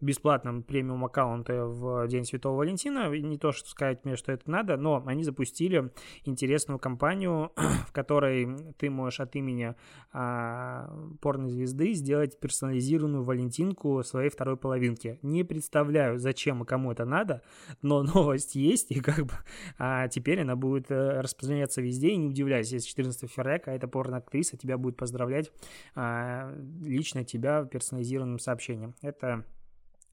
бесплатном 0.00 0.62
премиум 0.62 1.04
аккаунте 1.04 1.62
в 1.62 2.06
День 2.08 2.24
Святого 2.24 2.58
Валентина. 2.58 3.08
Не 3.08 3.38
то, 3.38 3.52
что 3.52 3.68
сказать 3.68 4.04
мне, 4.04 4.16
что 4.16 4.32
это 4.32 4.50
надо, 4.50 4.76
но 4.76 5.02
они 5.06 5.24
запустили 5.24 5.90
интересную 6.24 6.78
кампанию, 6.78 7.52
в 7.88 7.92
которой 7.92 8.74
ты 8.78 8.90
можешь 8.90 9.20
от 9.20 9.34
имени 9.36 9.74
а, 10.12 10.90
порнозвезды 11.20 11.94
сделать 11.94 12.38
персонализированную 12.38 13.24
валентинку 13.24 14.02
своей 14.02 14.28
второй 14.28 14.56
половинки. 14.56 15.18
Не 15.22 15.44
представляю, 15.44 16.18
зачем 16.18 16.62
и 16.62 16.66
кому 16.66 16.92
это 16.92 17.04
надо, 17.04 17.42
но 17.80 18.02
новость 18.14 18.54
есть, 18.54 18.90
и 18.90 19.00
как 19.00 19.24
бы 19.24 19.32
а, 19.78 20.08
теперь 20.08 20.42
она 20.42 20.56
будет 20.56 20.90
а, 20.90 21.22
распространяться 21.22 21.80
везде, 21.80 22.10
и 22.10 22.16
не 22.16 22.28
удивляйся, 22.28 22.74
если 22.74 22.88
14 22.88 23.30
февраля 23.30 23.58
какая-то 23.58 23.88
порноактриса 23.88 24.58
тебя 24.58 24.76
будет 24.76 24.96
поздравлять 24.96 25.50
лично 25.94 27.24
тебя 27.24 27.64
персонализированным 27.64 28.38
сообщением. 28.38 28.94
Это 29.02 29.44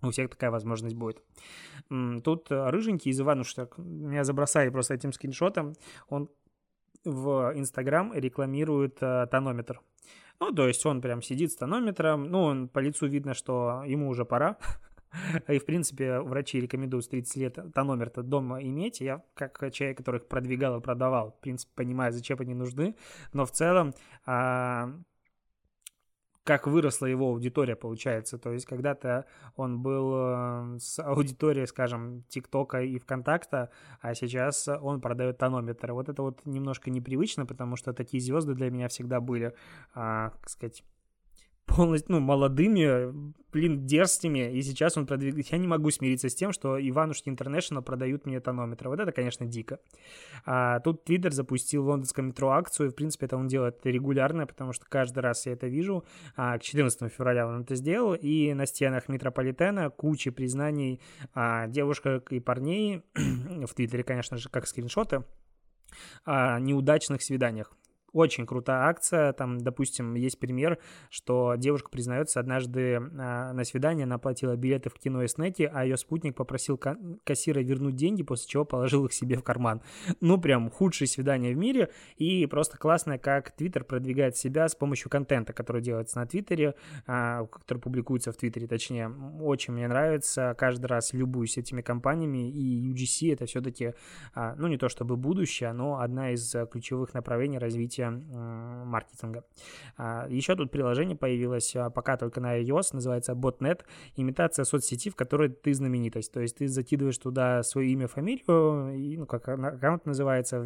у 0.01 0.11
всех 0.11 0.29
такая 0.29 0.51
возможность 0.51 0.95
будет. 0.95 1.23
Тут 2.23 2.47
рыженький 2.49 3.11
из 3.11 3.19
Иванушек 3.19 3.77
меня 3.77 4.23
забросали 4.23 4.69
просто 4.69 4.93
этим 4.93 5.13
скриншотом. 5.13 5.73
Он 6.09 6.29
в 7.05 7.53
Инстаграм 7.55 8.13
рекламирует 8.13 8.97
э, 9.01 9.27
тонометр. 9.29 9.81
Ну, 10.39 10.51
то 10.51 10.67
есть 10.67 10.85
он 10.85 11.01
прям 11.01 11.21
сидит 11.21 11.51
с 11.51 11.55
тонометром, 11.55 12.25
ну, 12.25 12.43
он, 12.43 12.67
по 12.67 12.79
лицу 12.79 13.07
видно, 13.07 13.33
что 13.33 13.83
ему 13.85 14.09
уже 14.09 14.25
пора. 14.25 14.57
И, 15.47 15.59
в 15.59 15.65
принципе, 15.65 16.19
врачи 16.19 16.59
рекомендуют 16.59 17.05
с 17.05 17.09
30 17.09 17.35
лет 17.37 17.59
тономер-то 17.73 18.23
дома 18.23 18.61
иметь. 18.63 18.99
Я, 18.99 19.23
как 19.35 19.59
человек, 19.71 19.97
который 19.97 20.19
их 20.19 20.27
продвигал 20.27 20.79
и 20.79 20.81
продавал, 20.81 21.31
в 21.31 21.39
принципе, 21.39 21.71
понимаю, 21.75 22.11
зачем 22.11 22.39
они 22.39 22.55
нужны. 22.55 22.95
Но 23.31 23.45
в 23.45 23.51
целом 23.51 23.93
а, 24.25 24.91
как 26.43 26.67
выросла 26.67 27.05
его 27.05 27.29
аудитория, 27.29 27.75
получается. 27.75 28.37
То 28.37 28.51
есть 28.51 28.65
когда-то 28.65 29.25
он 29.55 29.81
был 29.81 30.13
э, 30.15 30.77
с 30.79 30.99
аудиторией, 30.99 31.67
скажем, 31.67 32.23
ТикТока 32.29 32.81
и 32.81 32.99
ВКонтакта, 32.99 33.69
а 34.01 34.13
сейчас 34.13 34.67
он 34.67 34.99
продает 34.99 35.37
тонометр. 35.37 35.93
Вот 35.93 36.09
это 36.09 36.21
вот 36.21 36.45
немножко 36.45 36.89
непривычно, 36.89 37.45
потому 37.45 37.75
что 37.75 37.93
такие 37.93 38.21
звезды 38.21 38.53
для 38.53 38.69
меня 38.69 38.89
всегда 38.89 39.21
были, 39.21 39.53
а, 39.93 40.31
как 40.41 40.49
сказать, 40.49 40.83
полностью, 41.65 42.15
ну, 42.15 42.19
молодыми, 42.19 43.33
блин, 43.51 43.85
дерзкими, 43.85 44.51
и 44.51 44.61
сейчас 44.61 44.97
он 44.97 45.05
продвигает... 45.05 45.47
Я 45.47 45.57
не 45.57 45.67
могу 45.67 45.91
смириться 45.91 46.29
с 46.29 46.35
тем, 46.35 46.51
что 46.51 46.77
Иванушки 46.77 47.29
Интернешнл 47.29 47.81
продают 47.81 48.25
мне 48.25 48.39
тонометры. 48.39 48.89
Вот 48.89 48.99
это, 48.99 49.11
конечно, 49.11 49.45
дико. 49.45 49.79
А, 50.45 50.79
тут 50.79 51.05
Твиттер 51.05 51.31
запустил 51.31 51.83
в 51.83 51.87
лондонском 51.87 52.27
метро 52.27 52.51
акцию, 52.51 52.91
в 52.91 52.95
принципе, 52.95 53.27
это 53.27 53.37
он 53.37 53.47
делает 53.47 53.85
регулярно, 53.85 54.45
потому 54.45 54.73
что 54.73 54.85
каждый 54.87 55.19
раз 55.19 55.45
я 55.45 55.53
это 55.53 55.67
вижу. 55.67 56.03
А, 56.35 56.57
к 56.57 56.63
14 56.63 57.11
февраля 57.11 57.47
он 57.47 57.61
это 57.61 57.75
сделал, 57.75 58.13
и 58.15 58.53
на 58.53 58.65
стенах 58.65 59.07
метрополитена 59.07 59.89
куча 59.89 60.31
признаний 60.31 60.99
а, 61.33 61.67
девушек 61.67 62.31
и 62.31 62.39
парней, 62.39 63.03
в 63.15 63.73
Твиттере, 63.73 64.03
конечно 64.03 64.37
же, 64.37 64.49
как 64.49 64.67
скриншоты, 64.67 65.23
о 66.25 66.59
неудачных 66.59 67.21
свиданиях. 67.21 67.71
Очень 68.13 68.45
крутая 68.45 68.83
акция. 68.87 69.33
Там, 69.33 69.57
допустим, 69.57 70.13
есть 70.13 70.39
пример, 70.39 70.77
что 71.09 71.55
девушка 71.57 71.89
признается, 71.89 72.39
однажды 72.39 72.95
а, 72.95 73.53
на 73.53 73.63
свидание 73.63 74.03
она 74.03 74.19
платила 74.19 74.55
билеты 74.55 74.89
в 74.89 74.93
кино 74.93 75.23
и 75.23 75.27
а 75.65 75.83
ее 75.83 75.97
спутник 75.97 76.35
попросил 76.35 76.79
кассира 77.23 77.59
вернуть 77.61 77.95
деньги, 77.95 78.21
после 78.21 78.47
чего 78.47 78.65
положил 78.65 79.05
их 79.05 79.13
себе 79.13 79.35
в 79.35 79.43
карман. 79.43 79.81
Ну, 80.21 80.39
прям 80.39 80.69
худшее 80.69 81.07
свидание 81.07 81.55
в 81.55 81.57
мире. 81.57 81.89
И 82.17 82.45
просто 82.45 82.77
классно, 82.77 83.17
как 83.17 83.51
Твиттер 83.51 83.83
продвигает 83.83 84.37
себя 84.37 84.69
с 84.69 84.75
помощью 84.75 85.09
контента, 85.09 85.53
который 85.53 85.81
делается 85.81 86.19
на 86.19 86.27
Твиттере, 86.27 86.75
а, 87.07 87.45
который 87.45 87.79
публикуется 87.79 88.31
в 88.31 88.37
Твиттере, 88.37 88.67
точнее. 88.67 89.09
Очень 89.41 89.73
мне 89.73 89.87
нравится. 89.87 90.55
Каждый 90.57 90.85
раз 90.85 91.13
любуюсь 91.13 91.57
этими 91.57 91.81
компаниями. 91.81 92.51
И 92.51 92.91
UGC 92.91 93.33
это 93.33 93.47
все-таки, 93.47 93.93
а, 94.35 94.53
ну, 94.55 94.67
не 94.67 94.77
то 94.77 94.87
чтобы 94.87 95.17
будущее, 95.17 95.73
но 95.73 95.99
одна 95.99 96.31
из 96.31 96.55
ключевых 96.71 97.15
направлений 97.15 97.57
развития 97.57 98.02
развития 98.03 98.83
маркетинга. 98.85 99.43
А, 99.97 100.27
Еще 100.29 100.55
тут 100.55 100.71
приложение 100.71 101.15
появилось, 101.15 101.75
а, 101.75 101.89
пока 101.89 102.17
только 102.17 102.41
на 102.41 102.59
iOS, 102.59 102.89
называется 102.93 103.33
Botnet, 103.33 103.81
имитация 104.15 104.65
соцсети, 104.65 105.09
в 105.09 105.15
которой 105.15 105.49
ты 105.49 105.73
знаменитость. 105.73 106.31
То 106.31 106.41
есть 106.41 106.57
ты 106.57 106.67
закидываешь 106.67 107.17
туда 107.17 107.63
свое 107.63 107.89
имя, 107.89 108.07
фамилию, 108.07 108.93
и, 108.95 109.17
ну, 109.17 109.25
как 109.25 109.47
аккаунт 109.47 110.05
называется, 110.05 110.63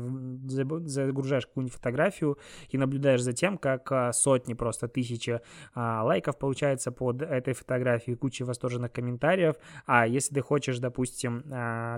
загружаешь 0.86 1.48
какую-нибудь 1.48 1.76
фотографию 1.76 2.38
и 2.70 2.78
наблюдаешь 2.78 3.22
за 3.22 3.34
тем, 3.34 3.58
как 3.58 3.92
а, 3.92 4.14
сотни, 4.14 4.54
просто 4.54 4.88
тысячи 4.88 5.42
лайков 5.76 6.38
получается 6.38 6.92
под 6.92 7.22
этой 7.22 7.54
фотографией, 7.54 8.16
куча 8.16 8.46
восторженных 8.46 8.92
комментариев. 8.92 9.56
А 9.86 10.08
если 10.08 10.36
ты 10.36 10.42
хочешь, 10.42 10.80
допустим, 10.80 11.44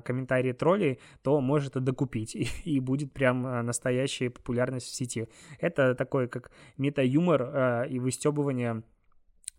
комментарии 0.03 0.51
троллей, 0.51 0.99
то 1.21 1.39
можешь 1.41 1.69
это 1.69 1.79
докупить, 1.79 2.35
и, 2.35 2.47
и 2.63 2.79
будет 2.79 3.13
прям 3.13 3.65
настоящая 3.65 4.29
популярность 4.29 4.87
в 4.87 4.95
сети. 4.95 5.28
Это 5.59 5.95
такой 5.95 6.27
как 6.27 6.51
мета-юмор 6.77 7.41
э, 7.41 7.89
и 7.89 7.99
выстебывание 7.99 8.83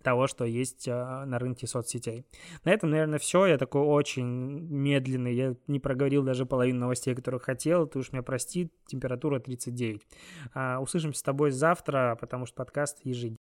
того, 0.02 0.26
что 0.26 0.44
есть 0.44 0.88
э, 0.88 1.24
на 1.24 1.38
рынке 1.38 1.66
соцсетей. 1.66 2.24
На 2.64 2.70
этом, 2.70 2.90
наверное, 2.90 3.18
все. 3.18 3.46
Я 3.46 3.58
такой 3.58 3.82
очень 3.82 4.26
медленный. 4.26 5.34
Я 5.34 5.54
не 5.66 5.80
проговорил 5.80 6.22
даже 6.22 6.46
половину 6.46 6.80
новостей, 6.80 7.14
которых 7.14 7.42
хотел. 7.42 7.86
Ты 7.86 7.98
уж 7.98 8.12
меня 8.12 8.22
прости. 8.22 8.70
Температура 8.87 9.40
39. 9.40 10.02
Э, 10.54 10.78
услышимся 10.78 11.20
с 11.20 11.22
тобой 11.22 11.50
завтра, 11.50 12.16
потому 12.20 12.46
что 12.46 12.56
подкаст 12.56 13.00
ежедневный. 13.04 13.39